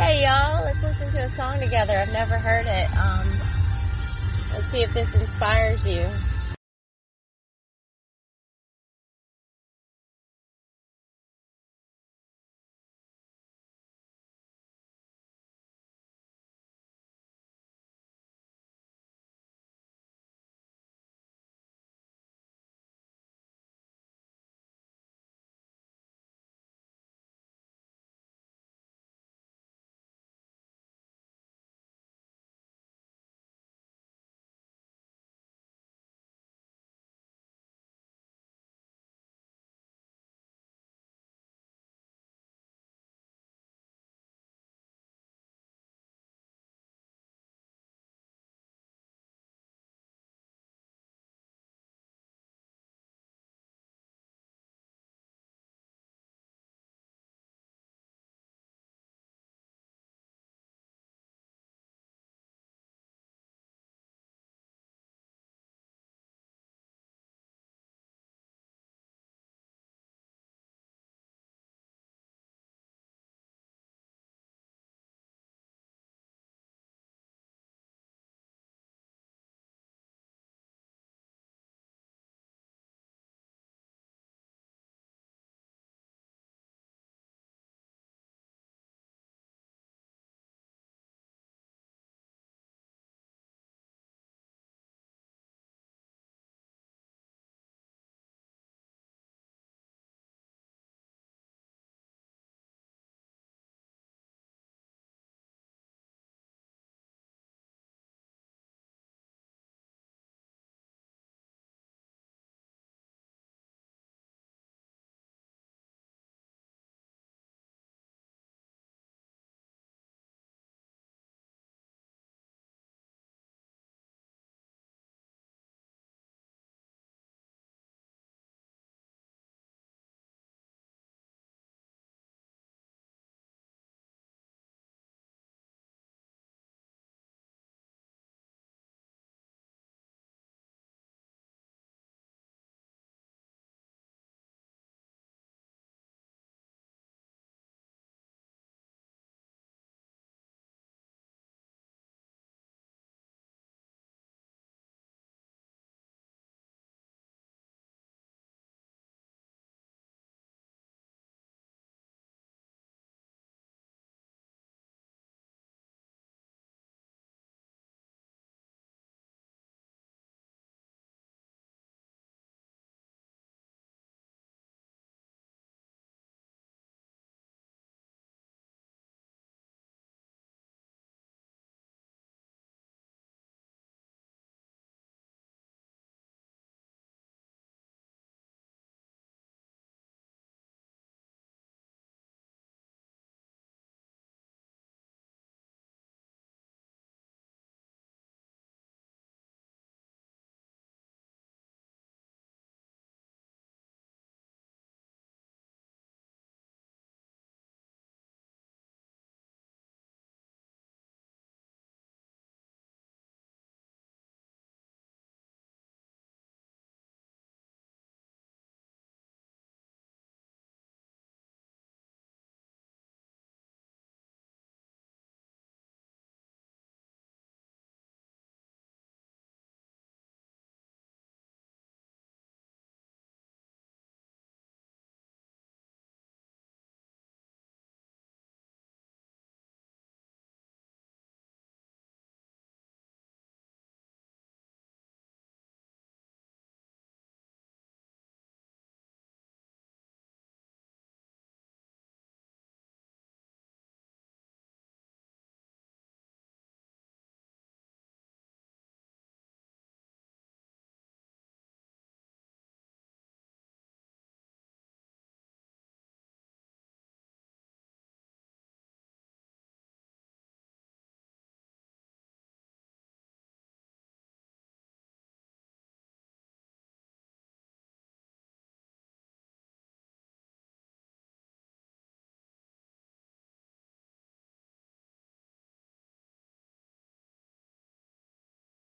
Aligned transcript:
Hey 0.00 0.24
y'all, 0.24 0.64
let's 0.64 0.80
listen 0.82 1.12
to 1.12 1.26
a 1.28 1.36
song 1.36 1.60
together. 1.60 2.00
I've 2.00 2.08
never 2.08 2.38
heard 2.40 2.64
it. 2.66 2.88
Um, 2.96 3.38
let's 4.50 4.64
see 4.72 4.80
if 4.80 4.94
this 4.94 5.08
inspires 5.12 5.82
you. 5.84 6.08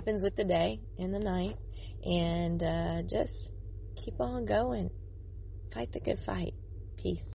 Happens 0.00 0.22
with 0.22 0.34
the 0.34 0.44
day 0.44 0.80
and 0.98 1.12
the 1.12 1.18
night, 1.18 1.56
and 2.02 2.62
uh, 2.62 3.02
just 3.02 3.50
keep 4.02 4.18
on 4.18 4.46
going. 4.46 4.90
Fight 5.74 5.92
the 5.92 6.00
good 6.00 6.18
fight. 6.18 6.54
Peace. 6.96 7.20